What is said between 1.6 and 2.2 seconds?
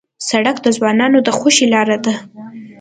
لاره ده.